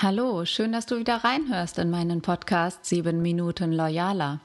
Hallo, 0.00 0.44
schön, 0.44 0.70
dass 0.70 0.86
du 0.86 0.96
wieder 0.96 1.24
reinhörst 1.24 1.76
in 1.76 1.90
meinen 1.90 2.22
Podcast 2.22 2.84
7 2.84 3.20
Minuten 3.20 3.72
Loyaler. 3.72 4.38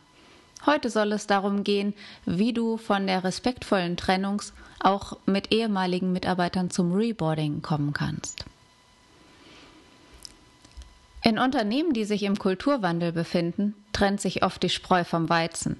Heute 0.66 0.90
soll 0.90 1.12
es 1.12 1.28
darum 1.28 1.64
gehen, 1.64 1.94
wie 2.26 2.54
du 2.54 2.78
von 2.78 3.06
der 3.06 3.24
respektvollen 3.24 3.96
Trennungs 3.96 4.54
auch 4.80 5.16
mit 5.28 5.54
ehemaligen 5.54 6.12
Mitarbeitern 6.12 6.72
zum 6.72 6.92
Reboarding 6.94 7.62
kommen 7.62 7.94
kannst. 7.94 8.46
In 11.22 11.38
Unternehmen, 11.38 11.94
die 11.94 12.06
sich 12.06 12.24
im 12.24 12.40
Kulturwandel 12.40 13.12
befinden, 13.12 13.76
trennt 13.92 14.22
sich 14.22 14.44
oft 14.44 14.64
die 14.64 14.70
Spreu 14.70 15.04
vom 15.04 15.30
Weizen. 15.30 15.80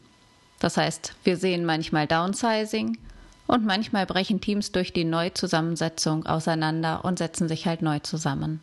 Das 0.60 0.78
heißt, 0.78 1.16
wir 1.24 1.36
sehen 1.36 1.66
manchmal 1.66 2.06
Downsizing 2.06 3.00
und 3.48 3.66
manchmal 3.66 4.06
brechen 4.06 4.40
Teams 4.40 4.72
durch 4.72 4.94
die 4.94 5.04
Neuzusammensetzung 5.04 6.28
auseinander 6.28 7.04
und 7.04 7.18
setzen 7.18 7.48
sich 7.48 7.66
halt 7.66 7.82
neu 7.82 7.98
zusammen. 7.98 8.62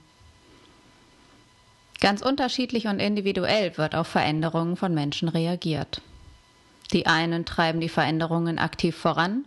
Ganz 2.01 2.23
unterschiedlich 2.23 2.87
und 2.87 2.99
individuell 2.99 3.77
wird 3.77 3.95
auf 3.95 4.09
Veränderungen 4.09 4.77
von 4.77 4.95
Menschen 4.95 5.29
reagiert. 5.29 6.01
Die 6.93 7.07
einen 7.07 7.45
treiben 7.45 7.81
die 7.81 7.91
Veränderungen 7.91 8.59
aktiv 8.59 8.97
voran, 8.97 9.45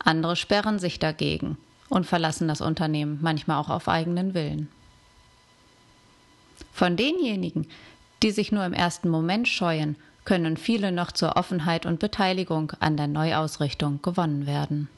andere 0.00 0.36
sperren 0.36 0.78
sich 0.78 0.98
dagegen 0.98 1.56
und 1.88 2.04
verlassen 2.04 2.48
das 2.48 2.60
Unternehmen 2.60 3.20
manchmal 3.22 3.58
auch 3.58 3.70
auf 3.70 3.88
eigenen 3.88 4.34
Willen. 4.34 4.68
Von 6.72 6.96
denjenigen, 6.96 7.68
die 8.22 8.32
sich 8.32 8.50
nur 8.50 8.64
im 8.64 8.72
ersten 8.72 9.08
Moment 9.08 9.46
scheuen, 9.48 9.96
können 10.24 10.56
viele 10.56 10.90
noch 10.90 11.12
zur 11.12 11.36
Offenheit 11.36 11.86
und 11.86 12.00
Beteiligung 12.00 12.72
an 12.80 12.96
der 12.96 13.06
Neuausrichtung 13.06 14.02
gewonnen 14.02 14.46
werden. 14.46 14.88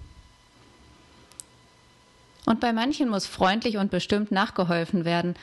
Und 2.46 2.60
bei 2.60 2.72
manchen 2.72 3.08
muss 3.08 3.26
freundlich 3.26 3.76
und 3.76 3.90
bestimmt 3.90 4.30
nachgeholfen 4.30 5.04
werden, 5.04 5.34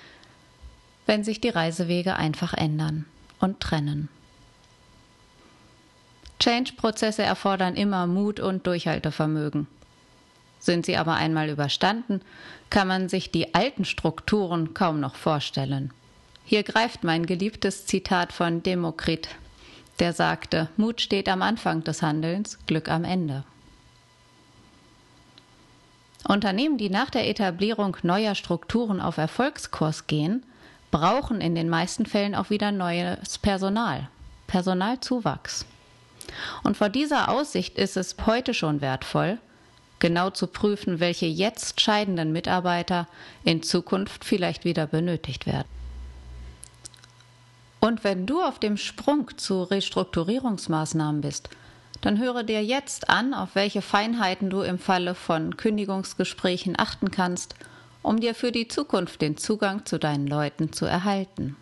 wenn 1.06 1.24
sich 1.24 1.42
die 1.42 1.50
Reisewege 1.50 2.16
einfach 2.16 2.54
ändern 2.54 3.06
und 3.40 3.60
trennen. 3.60 4.10
Change-Prozesse 6.40 7.24
erfordern 7.24 7.76
immer 7.76 8.06
Mut 8.06 8.40
und 8.40 8.68
Durchhaltevermögen. 8.68 9.68
Sind 10.60 10.86
sie 10.86 10.98
aber 10.98 11.16
einmal 11.16 11.50
überstanden, 11.50 12.22
kann 12.70 12.88
man 12.88 13.10
sich 13.10 13.32
die 13.32 13.54
alten 13.54 13.86
Strukturen 13.86 14.74
kaum 14.74 15.00
noch 15.00 15.16
vorstellen. 15.16 15.92
Hier 16.46 16.64
greift 16.64 17.04
mein 17.04 17.26
geliebtes 17.26 17.86
Zitat 17.86 18.34
von 18.34 18.64
Demokrit, 18.64 19.30
der 20.00 20.14
sagte, 20.14 20.70
Mut 20.76 21.02
steht 21.02 21.30
am 21.30 21.42
Anfang 21.42 21.84
des 21.84 22.02
Handelns, 22.02 22.58
Glück 22.66 22.90
am 22.90 23.04
Ende. 23.04 23.44
Unternehmen, 26.28 26.78
die 26.78 26.90
nach 26.90 27.10
der 27.10 27.30
Etablierung 27.30 27.98
neuer 28.02 28.36
Strukturen 28.36 29.02
auf 29.02 29.18
Erfolgskurs 29.18 30.08
gehen, 30.08 30.46
brauchen 30.94 31.42
in 31.42 31.56
den 31.56 31.70
meisten 31.70 32.06
Fällen 32.06 32.36
auch 32.36 32.52
wieder 32.52 32.72
neues 32.72 33.40
Personal, 33.40 34.10
Personalzuwachs. 34.46 35.66
Und 36.62 36.78
vor 36.78 36.90
dieser 36.90 37.30
Aussicht 37.30 37.80
ist 37.80 37.98
es 37.98 38.16
heute 38.28 38.54
schon 38.54 38.80
wertvoll, 38.80 39.40
genau 39.98 40.30
zu 40.30 40.46
prüfen, 40.46 41.00
welche 41.00 41.26
jetzt 41.26 41.82
scheidenden 41.82 42.32
Mitarbeiter 42.32 43.08
in 43.44 43.64
Zukunft 43.64 44.24
vielleicht 44.24 44.66
wieder 44.66 44.86
benötigt 44.86 45.48
werden. 45.48 45.68
Und 47.80 48.04
wenn 48.04 48.28
du 48.28 48.44
auf 48.44 48.60
dem 48.60 48.78
Sprung 48.78 49.36
zu 49.36 49.64
Restrukturierungsmaßnahmen 49.64 51.22
bist, 51.22 51.50
dann 52.02 52.20
höre 52.20 52.44
dir 52.44 52.64
jetzt 52.64 53.10
an, 53.10 53.34
auf 53.34 53.56
welche 53.56 53.82
Feinheiten 53.82 54.52
du 54.52 54.62
im 54.62 54.78
Falle 54.78 55.16
von 55.16 55.58
Kündigungsgesprächen 55.58 56.76
achten 56.78 57.10
kannst– 57.10 57.56
um 58.04 58.20
dir 58.20 58.36
für 58.36 58.52
die 58.52 58.68
Zukunft 58.68 59.22
den 59.22 59.38
Zugang 59.38 59.86
zu 59.86 59.98
deinen 59.98 60.28
Leuten 60.28 60.72
zu 60.72 60.86
erhalten. 60.86 61.56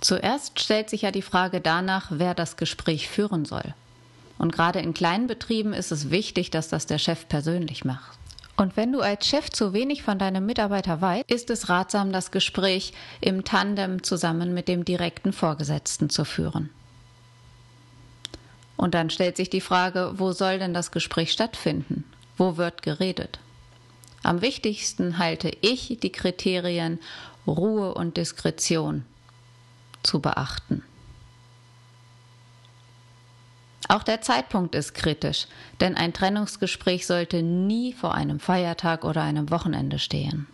Zuerst 0.00 0.58
stellt 0.58 0.88
sich 0.88 1.02
ja 1.02 1.10
die 1.10 1.22
Frage 1.22 1.60
danach, 1.60 2.06
wer 2.10 2.34
das 2.34 2.56
Gespräch 2.56 3.08
führen 3.08 3.44
soll. 3.44 3.74
Und 4.38 4.52
gerade 4.52 4.80
in 4.80 4.94
kleinen 4.94 5.26
Betrieben 5.26 5.72
ist 5.72 5.92
es 5.92 6.10
wichtig, 6.10 6.50
dass 6.50 6.68
das 6.68 6.86
der 6.86 6.98
Chef 6.98 7.28
persönlich 7.28 7.84
macht. 7.84 8.18
Und 8.56 8.76
wenn 8.76 8.92
du 8.92 9.00
als 9.00 9.26
Chef 9.26 9.50
zu 9.50 9.72
wenig 9.72 10.02
von 10.02 10.18
deinem 10.18 10.44
Mitarbeiter 10.46 11.00
weißt, 11.00 11.30
ist 11.30 11.50
es 11.50 11.68
ratsam, 11.68 12.12
das 12.12 12.30
Gespräch 12.30 12.92
im 13.20 13.44
Tandem 13.44 14.02
zusammen 14.02 14.54
mit 14.54 14.68
dem 14.68 14.84
direkten 14.84 15.32
Vorgesetzten 15.32 16.10
zu 16.10 16.24
führen. 16.24 16.70
Und 18.76 18.94
dann 18.94 19.10
stellt 19.10 19.36
sich 19.36 19.48
die 19.48 19.60
Frage, 19.60 20.14
wo 20.16 20.32
soll 20.32 20.58
denn 20.58 20.74
das 20.74 20.90
Gespräch 20.90 21.32
stattfinden? 21.32 22.04
Wo 22.36 22.56
wird 22.56 22.82
geredet? 22.82 23.38
Am 24.22 24.40
wichtigsten 24.40 25.18
halte 25.18 25.50
ich 25.60 25.98
die 26.00 26.12
Kriterien 26.12 26.98
Ruhe 27.46 27.94
und 27.94 28.16
Diskretion 28.16 29.04
zu 30.02 30.20
beachten. 30.20 30.82
Auch 33.88 34.02
der 34.02 34.22
Zeitpunkt 34.22 34.74
ist 34.74 34.94
kritisch, 34.94 35.46
denn 35.80 35.96
ein 35.96 36.12
Trennungsgespräch 36.12 37.06
sollte 37.06 37.42
nie 37.42 37.92
vor 37.92 38.14
einem 38.14 38.40
Feiertag 38.40 39.04
oder 39.04 39.22
einem 39.22 39.50
Wochenende 39.50 39.98
stehen. 39.98 40.46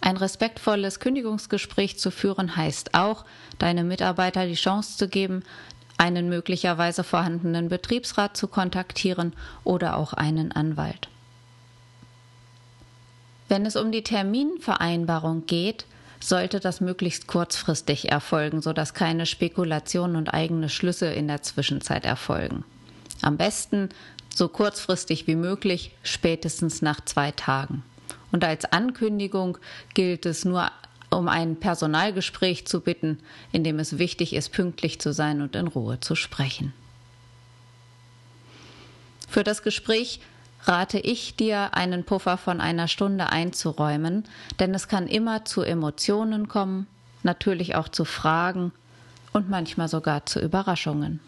Ein 0.00 0.16
respektvolles 0.16 1.00
Kündigungsgespräch 1.00 1.98
zu 1.98 2.10
führen 2.10 2.56
heißt 2.56 2.94
auch, 2.94 3.24
deine 3.58 3.84
Mitarbeiter 3.84 4.46
die 4.46 4.54
Chance 4.54 4.96
zu 4.96 5.08
geben, 5.08 5.44
einen 5.96 6.28
möglicherweise 6.28 7.04
vorhandenen 7.04 7.68
Betriebsrat 7.68 8.36
zu 8.36 8.48
kontaktieren 8.48 9.32
oder 9.64 9.96
auch 9.96 10.12
einen 10.12 10.52
Anwalt. 10.52 11.08
Wenn 13.48 13.64
es 13.64 13.76
um 13.76 13.90
die 13.92 14.02
Terminvereinbarung 14.02 15.46
geht, 15.46 15.86
sollte 16.20 16.60
das 16.60 16.80
möglichst 16.80 17.26
kurzfristig 17.26 18.10
erfolgen, 18.10 18.60
sodass 18.60 18.92
keine 18.92 19.24
Spekulationen 19.24 20.16
und 20.16 20.28
eigene 20.28 20.68
Schlüsse 20.68 21.06
in 21.06 21.28
der 21.28 21.42
Zwischenzeit 21.42 22.04
erfolgen. 22.04 22.64
Am 23.22 23.36
besten 23.36 23.88
so 24.34 24.48
kurzfristig 24.48 25.26
wie 25.26 25.34
möglich, 25.34 25.92
spätestens 26.02 26.82
nach 26.82 27.00
zwei 27.04 27.32
Tagen. 27.32 27.82
Und 28.30 28.44
als 28.44 28.66
Ankündigung 28.66 29.58
gilt 29.94 30.26
es 30.26 30.44
nur, 30.44 30.70
um 31.10 31.28
ein 31.28 31.56
Personalgespräch 31.56 32.66
zu 32.66 32.80
bitten, 32.80 33.18
in 33.52 33.64
dem 33.64 33.78
es 33.78 33.98
wichtig 33.98 34.34
ist, 34.34 34.50
pünktlich 34.52 35.00
zu 35.00 35.12
sein 35.12 35.40
und 35.40 35.56
in 35.56 35.66
Ruhe 35.66 36.00
zu 36.00 36.14
sprechen. 36.14 36.74
Für 39.28 39.44
das 39.44 39.62
Gespräch 39.62 40.20
rate 40.64 40.98
ich 40.98 41.36
dir, 41.36 41.74
einen 41.74 42.04
Puffer 42.04 42.36
von 42.36 42.60
einer 42.60 42.88
Stunde 42.88 43.30
einzuräumen, 43.30 44.24
denn 44.60 44.74
es 44.74 44.88
kann 44.88 45.06
immer 45.06 45.44
zu 45.44 45.62
Emotionen 45.62 46.48
kommen, 46.48 46.86
natürlich 47.22 47.74
auch 47.74 47.88
zu 47.88 48.04
Fragen 48.04 48.72
und 49.32 49.48
manchmal 49.48 49.88
sogar 49.88 50.26
zu 50.26 50.40
Überraschungen. 50.40 51.20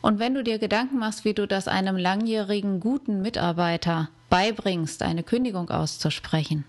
Und 0.00 0.18
wenn 0.18 0.34
du 0.34 0.42
dir 0.42 0.58
Gedanken 0.58 0.98
machst, 0.98 1.24
wie 1.24 1.32
du 1.32 1.46
das 1.46 1.68
einem 1.68 1.96
langjährigen 1.96 2.80
guten 2.80 3.22
Mitarbeiter 3.22 4.08
beibringst, 4.30 5.02
eine 5.02 5.22
Kündigung 5.22 5.70
auszusprechen, 5.70 6.64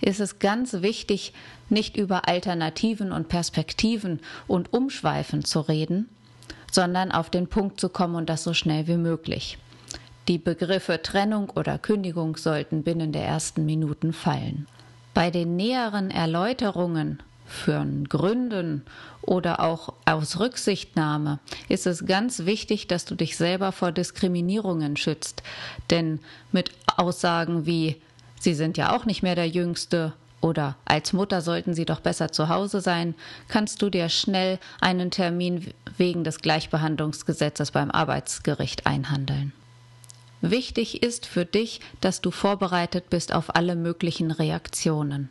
ist 0.00 0.20
es 0.20 0.38
ganz 0.38 0.74
wichtig, 0.74 1.32
nicht 1.68 1.96
über 1.96 2.28
Alternativen 2.28 3.12
und 3.12 3.28
Perspektiven 3.28 4.20
und 4.46 4.72
Umschweifen 4.72 5.44
zu 5.44 5.60
reden, 5.60 6.08
sondern 6.72 7.12
auf 7.12 7.30
den 7.30 7.46
Punkt 7.46 7.78
zu 7.78 7.88
kommen 7.88 8.16
und 8.16 8.28
das 8.28 8.42
so 8.42 8.54
schnell 8.54 8.88
wie 8.88 8.96
möglich. 8.96 9.58
Die 10.26 10.38
Begriffe 10.38 11.00
Trennung 11.02 11.50
oder 11.50 11.78
Kündigung 11.78 12.36
sollten 12.36 12.82
binnen 12.82 13.12
der 13.12 13.24
ersten 13.24 13.64
Minuten 13.64 14.12
fallen. 14.12 14.66
Bei 15.14 15.30
den 15.30 15.54
näheren 15.54 16.10
Erläuterungen 16.10 17.22
von 17.44 18.08
Gründen 18.08 18.82
oder 19.20 19.60
auch 19.60 19.92
aus 20.06 20.40
Rücksichtnahme 20.40 21.38
ist 21.68 21.86
es 21.86 22.06
ganz 22.06 22.46
wichtig, 22.46 22.86
dass 22.86 23.04
du 23.04 23.14
dich 23.14 23.36
selber 23.36 23.72
vor 23.72 23.92
Diskriminierungen 23.92 24.96
schützt. 24.96 25.42
Denn 25.90 26.18
mit 26.50 26.72
Aussagen 26.96 27.66
wie 27.66 28.00
Sie 28.42 28.54
sind 28.54 28.76
ja 28.76 28.96
auch 28.96 29.04
nicht 29.04 29.22
mehr 29.22 29.36
der 29.36 29.46
Jüngste 29.46 30.14
oder 30.42 30.76
als 30.84 31.12
Mutter 31.12 31.40
sollten 31.40 31.72
Sie 31.72 31.86
doch 31.86 32.00
besser 32.00 32.32
zu 32.32 32.48
Hause 32.48 32.80
sein, 32.80 33.14
kannst 33.48 33.80
du 33.80 33.88
dir 33.88 34.08
schnell 34.08 34.58
einen 34.80 35.10
Termin 35.10 35.72
wegen 35.96 36.24
des 36.24 36.40
Gleichbehandlungsgesetzes 36.40 37.70
beim 37.70 37.90
Arbeitsgericht 37.90 38.86
einhandeln. 38.86 39.52
Wichtig 40.40 41.02
ist 41.04 41.24
für 41.24 41.44
dich, 41.44 41.80
dass 42.00 42.20
du 42.20 42.32
vorbereitet 42.32 43.08
bist 43.08 43.32
auf 43.32 43.54
alle 43.54 43.76
möglichen 43.76 44.32
Reaktionen. 44.32 45.30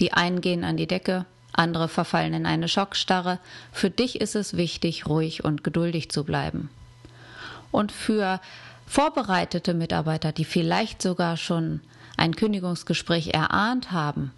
Die 0.00 0.14
einen 0.14 0.40
gehen 0.40 0.64
an 0.64 0.78
die 0.78 0.86
Decke, 0.86 1.26
andere 1.52 1.88
verfallen 1.88 2.32
in 2.32 2.46
eine 2.46 2.68
Schockstarre. 2.68 3.38
Für 3.70 3.90
dich 3.90 4.22
ist 4.22 4.34
es 4.34 4.56
wichtig, 4.56 5.06
ruhig 5.06 5.44
und 5.44 5.62
geduldig 5.62 6.10
zu 6.10 6.24
bleiben. 6.24 6.70
Und 7.70 7.92
für 7.92 8.40
vorbereitete 8.92 9.72
Mitarbeiter, 9.72 10.32
die 10.32 10.44
vielleicht 10.44 11.00
sogar 11.00 11.38
schon 11.38 11.80
ein 12.18 12.36
Kündigungsgespräch 12.36 13.28
erahnt 13.28 13.90
haben, 13.90 14.32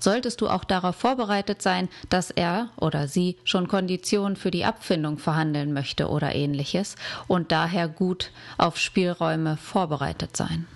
solltest 0.00 0.40
du 0.40 0.48
auch 0.48 0.64
darauf 0.64 0.96
vorbereitet 0.96 1.62
sein, 1.62 1.88
dass 2.08 2.32
er 2.32 2.70
oder 2.76 3.06
sie 3.06 3.36
schon 3.44 3.68
Konditionen 3.68 4.34
für 4.34 4.50
die 4.50 4.64
Abfindung 4.64 5.18
verhandeln 5.18 5.72
möchte 5.72 6.08
oder 6.08 6.34
ähnliches 6.34 6.96
und 7.28 7.52
daher 7.52 7.86
gut 7.86 8.32
auf 8.58 8.78
Spielräume 8.78 9.56
vorbereitet 9.58 10.36
sein. 10.36 10.66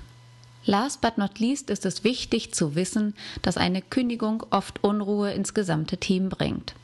Last 0.65 1.01
but 1.01 1.19
not 1.19 1.41
least 1.41 1.71
ist 1.71 1.87
es 1.87 2.05
wichtig 2.05 2.55
zu 2.55 2.77
wissen, 2.77 3.15
dass 3.43 3.57
eine 3.57 3.83
Kündigung 3.83 4.45
oft 4.51 4.85
Unruhe 4.85 5.33
ins 5.33 5.55
gesamte 5.55 5.97
Team 5.97 6.29
bringt. 6.29 6.75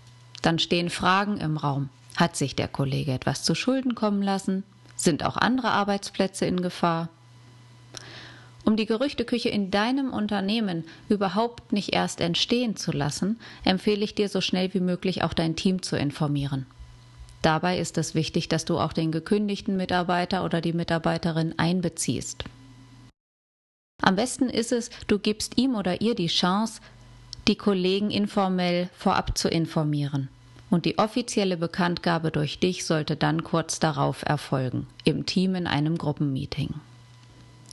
Dann 0.42 0.58
stehen 0.58 0.90
Fragen 0.90 1.36
im 1.36 1.58
Raum. 1.58 1.90
Hat 2.16 2.34
sich 2.34 2.56
der 2.56 2.66
Kollege 2.66 3.12
etwas 3.12 3.44
zu 3.44 3.54
Schulden 3.54 3.94
kommen 3.94 4.20
lassen? 4.20 4.64
Sind 4.96 5.24
auch 5.24 5.36
andere 5.36 5.70
Arbeitsplätze 5.70 6.46
in 6.46 6.62
Gefahr? 6.62 7.08
Um 8.64 8.76
die 8.76 8.86
Gerüchteküche 8.86 9.50
in 9.50 9.70
deinem 9.70 10.12
Unternehmen 10.12 10.84
überhaupt 11.08 11.72
nicht 11.72 11.92
erst 11.92 12.20
entstehen 12.20 12.76
zu 12.76 12.92
lassen, 12.92 13.38
empfehle 13.64 14.02
ich 14.02 14.14
dir 14.14 14.28
so 14.28 14.40
schnell 14.40 14.72
wie 14.72 14.80
möglich 14.80 15.22
auch 15.22 15.34
dein 15.34 15.54
Team 15.54 15.82
zu 15.82 15.96
informieren. 15.96 16.64
Dabei 17.42 17.78
ist 17.78 17.98
es 17.98 18.14
wichtig, 18.14 18.48
dass 18.48 18.64
du 18.64 18.78
auch 18.78 18.94
den 18.94 19.12
gekündigten 19.12 19.76
Mitarbeiter 19.76 20.44
oder 20.44 20.62
die 20.62 20.72
Mitarbeiterin 20.72 21.58
einbeziehst. 21.58 22.44
Am 24.00 24.16
besten 24.16 24.48
ist 24.48 24.72
es, 24.72 24.88
du 25.08 25.18
gibst 25.18 25.58
ihm 25.58 25.74
oder 25.74 26.00
ihr 26.00 26.14
die 26.14 26.28
Chance, 26.28 26.80
die 27.46 27.56
Kollegen 27.56 28.10
informell 28.10 28.88
vorab 28.96 29.36
zu 29.36 29.48
informieren. 29.48 30.30
Und 30.74 30.86
die 30.86 30.98
offizielle 30.98 31.56
Bekanntgabe 31.56 32.32
durch 32.32 32.58
dich 32.58 32.84
sollte 32.84 33.14
dann 33.14 33.44
kurz 33.44 33.78
darauf 33.78 34.24
erfolgen, 34.26 34.88
im 35.04 35.24
Team 35.24 35.54
in 35.54 35.68
einem 35.68 35.96
Gruppenmeeting. 35.96 36.74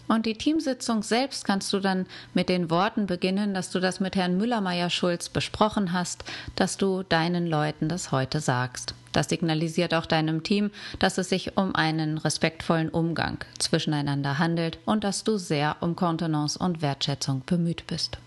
Und 0.07 0.27
die 0.27 0.35
Teamsitzung 0.35 1.01
selbst 1.01 1.43
kannst 1.43 1.73
du 1.73 1.79
dann 1.79 2.05
mit 2.35 2.47
den 2.47 2.69
Worten 2.69 3.07
beginnen, 3.07 3.55
dass 3.55 3.71
du 3.71 3.79
das 3.79 4.01
mit 4.01 4.15
Herrn 4.15 4.37
Müllermeier-Schulz 4.37 5.29
besprochen 5.29 5.93
hast, 5.93 6.23
dass 6.55 6.77
du 6.77 7.01
deinen 7.01 7.47
Leuten 7.47 7.89
das 7.89 8.11
heute 8.11 8.39
sagst. 8.39 8.93
Das 9.13 9.29
signalisiert 9.29 9.95
auch 9.95 10.05
deinem 10.05 10.43
Team, 10.43 10.69
dass 10.99 11.17
es 11.17 11.29
sich 11.29 11.57
um 11.57 11.73
einen 11.73 12.19
respektvollen 12.19 12.89
Umgang 12.89 13.43
zwischeneinander 13.57 14.37
handelt 14.37 14.77
und 14.85 15.03
dass 15.03 15.23
du 15.23 15.39
sehr 15.39 15.77
um 15.79 15.95
Kontenance 15.95 16.59
und 16.59 16.83
Wertschätzung 16.83 17.41
bemüht 17.47 17.87
bist. 17.87 18.19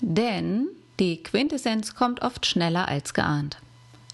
Denn 0.00 0.68
die 0.98 1.22
Quintessenz 1.22 1.94
kommt 1.94 2.22
oft 2.22 2.46
schneller 2.46 2.88
als 2.88 3.12
geahnt. 3.12 3.58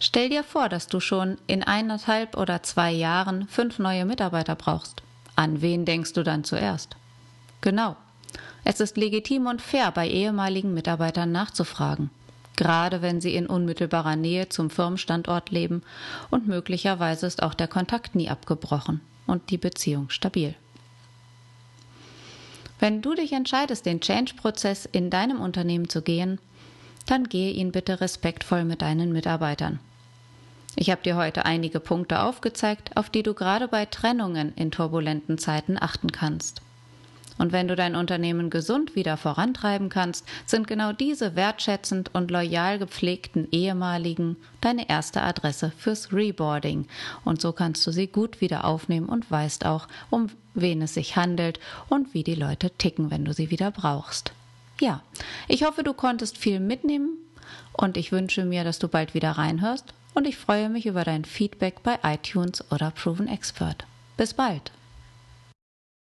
Stell 0.01 0.29
dir 0.29 0.45
vor, 0.45 0.69
dass 0.69 0.87
du 0.87 1.01
schon 1.01 1.39
in 1.47 1.65
eineinhalb 1.65 2.37
oder 2.37 2.63
zwei 2.63 2.93
Jahren 2.93 3.49
fünf 3.49 3.79
neue 3.81 4.05
Mitarbeiter 4.05 4.55
brauchst. 4.55 5.03
An 5.35 5.61
wen 5.61 5.85
denkst 5.85 6.13
du 6.13 6.23
dann 6.23 6.45
zuerst? 6.45 6.97
Genau. 7.61 7.97
Es 8.65 8.81
ist 8.81 8.97
legitim 8.97 9.47
und 9.47 9.61
fair, 9.61 9.91
bei 9.91 10.09
ehemaligen 10.09 10.75
Mitarbeitern 10.75 11.33
nachzufragen, 11.33 12.11
gerade 12.57 13.03
wenn 13.03 13.21
sie 13.21 13.35
in 13.35 13.47
unmittelbarer 13.47 14.15
Nähe 14.15 14.49
zum 14.49 14.71
Firmenstandort 14.71 15.51
leben 15.51 15.83
und 16.31 16.47
möglicherweise 16.47 17.27
ist 17.27 17.43
auch 17.43 17.55
der 17.55 17.69
Kontakt 17.69 18.15
nie 18.15 18.29
abgebrochen 18.29 19.01
und 19.27 19.51
die 19.51 19.59
Beziehung 19.59 20.11
stabil. 20.11 20.55
Wenn 22.79 23.03
du 23.03 23.15
dich 23.15 23.33
entscheidest, 23.33 23.87
den 23.87 24.01
Change-Prozess 24.01 24.87
in 24.87 25.11
deinem 25.11 25.41
Unternehmen 25.41 25.89
zu 25.89 26.03
gehen, 26.03 26.39
dann 27.07 27.25
gehe 27.25 27.51
ihn 27.51 27.73
bitte 27.73 28.01
respektvoll 28.01 28.65
mit 28.65 28.83
deinen 28.83 29.13
Mitarbeitern. 29.13 29.81
Ich 30.81 30.91
habe 30.91 31.03
dir 31.03 31.17
heute 31.17 31.45
einige 31.45 31.81
Punkte 31.81 32.21
aufgezeigt, 32.23 32.97
auf 32.97 33.11
die 33.11 33.25
du 33.25 33.35
gerade 33.35 33.67
bei 33.67 33.85
Trennungen 33.85 34.53
in 34.55 34.71
turbulenten 34.71 35.37
Zeiten 35.37 35.77
achten 35.77 36.13
kannst. 36.13 36.63
Und 37.37 37.51
wenn 37.51 37.67
du 37.67 37.75
dein 37.75 37.97
Unternehmen 37.97 38.49
gesund 38.49 38.95
wieder 38.95 39.17
vorantreiben 39.17 39.89
kannst, 39.89 40.25
sind 40.47 40.69
genau 40.69 40.93
diese 40.93 41.35
wertschätzend 41.35 42.15
und 42.15 42.31
loyal 42.31 42.79
gepflegten 42.79 43.49
ehemaligen 43.51 44.37
deine 44.61 44.89
erste 44.89 45.23
Adresse 45.23 45.73
fürs 45.77 46.13
Reboarding. 46.13 46.87
Und 47.25 47.41
so 47.41 47.51
kannst 47.51 47.85
du 47.85 47.91
sie 47.91 48.07
gut 48.07 48.41
wieder 48.41 48.65
aufnehmen 48.65 49.09
und 49.09 49.29
weißt 49.29 49.67
auch, 49.67 49.89
um 50.11 50.29
wen 50.55 50.81
es 50.83 50.95
sich 50.95 51.17
handelt 51.17 51.59
und 51.89 52.15
wie 52.15 52.23
die 52.23 52.37
Leute 52.37 52.71
ticken, 52.71 53.11
wenn 53.11 53.25
du 53.25 53.33
sie 53.33 53.51
wieder 53.51 53.73
brauchst. 53.73 54.31
Ja, 54.81 55.03
ich 55.49 55.65
hoffe, 55.65 55.83
du 55.83 55.93
konntest 55.93 56.39
viel 56.39 56.61
mitnehmen 56.61 57.17
und 57.73 57.97
ich 57.97 58.13
wünsche 58.13 58.45
mir, 58.45 58.63
dass 58.63 58.79
du 58.79 58.87
bald 58.87 59.15
wieder 59.15 59.33
reinhörst 59.33 59.93
und 60.19 60.27
ich 60.27 60.37
freue 60.37 60.69
mich 60.69 60.87
über 60.87 61.05
dein 61.05 61.25
Feedback 61.25 61.85
bei 61.85 61.97
iTunes 62.03 62.65
oder 62.73 62.91
Proven 62.91 63.29
Expert. 63.29 63.87
Bis 64.17 64.35
bald! 64.35 64.73